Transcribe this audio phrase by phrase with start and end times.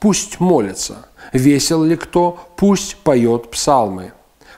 [0.00, 1.06] Пусть молится.
[1.34, 2.40] Весел ли кто?
[2.56, 4.12] Пусть поет псалмы.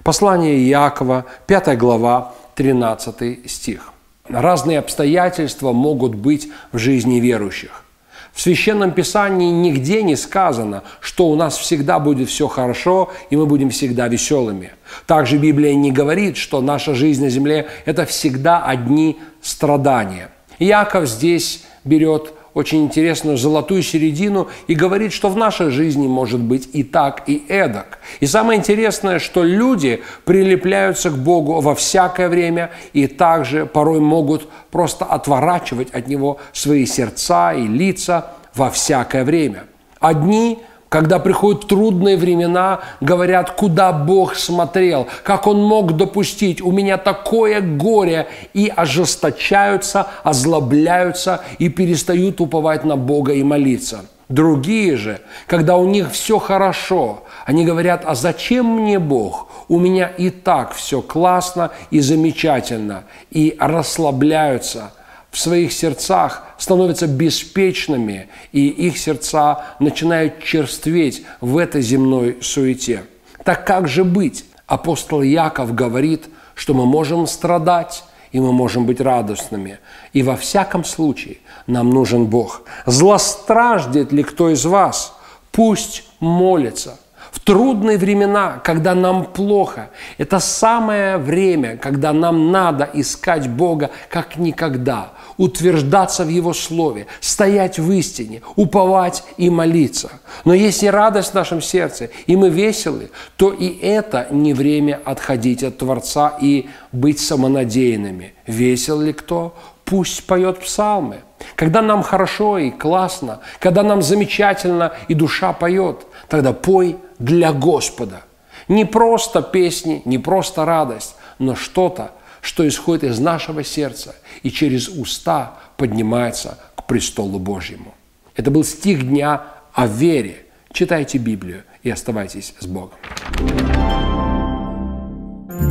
[0.05, 3.93] Послание Иакова, 5 глава, 13 стих.
[4.29, 7.85] Разные обстоятельства могут быть в жизни верующих.
[8.33, 13.47] В Священном Писании нигде не сказано, что у нас всегда будет все хорошо и мы
[13.47, 14.71] будем всегда веселыми.
[15.07, 20.31] Также Библия не говорит, что наша жизнь на земле– это всегда одни страдания.
[20.61, 26.69] Иаков здесь берет очень интересную золотую середину и говорит, что в нашей жизни может быть
[26.73, 27.99] и так, и эдак.
[28.21, 34.49] И самое интересное, что люди прилепляются к Богу во всякое время и также порой могут
[34.71, 39.65] просто отворачивать от Него свои сердца и лица во всякое время.
[40.01, 40.59] Одни–
[40.93, 47.63] когда приходят трудные времена, говорят, куда Бог смотрел, как Он мог допустить, у меня такое
[47.63, 54.05] горе, и ожесточаются, озлобляются и перестают уповать на Бога и молиться.
[54.29, 59.49] Другие же, когда у них все хорошо, они говорят, а зачем мне Бог?
[59.69, 64.93] У меня и так все классно и замечательно, и расслабляются–
[65.33, 73.05] в своих сердцах становятся беспечными, и их сердца начинают черстветь в этой земной суете.
[73.43, 74.45] Так как же быть?
[74.67, 79.79] Апостол Яков говорит, что мы можем страдать, и мы можем быть радостными.
[80.13, 82.63] И во всяком случае нам нужен Бог.
[82.85, 85.15] Злостраждет ли кто из вас?
[85.51, 86.99] Пусть молится.
[87.45, 95.13] Трудные времена, когда нам плохо, это самое время, когда нам надо искать Бога как никогда,
[95.39, 100.11] утверждаться в Его Слове, стоять в истине, уповать и молиться.
[100.45, 105.65] Но если радость в нашем сердце, и мы веселы, то и это не время отходить
[105.65, 108.35] от Творца и быть самонадеянными.
[108.47, 109.57] Весел ли кто?
[109.85, 111.17] Пусть поет псалмы.
[111.57, 118.23] Когда нам хорошо и классно, когда нам замечательно и душа поет, тогда пой для Господа.
[118.69, 124.89] Не просто песни, не просто радость, но что-то, что исходит из нашего сердца и через
[124.89, 127.95] уста поднимается к престолу Божьему.
[128.37, 130.47] Это был стих дня о вере.
[130.73, 132.99] Читайте Библию и оставайтесь с Богом.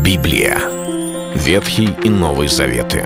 [0.03, 0.59] Библия.
[1.35, 3.05] Ветхий и Новый Заветы.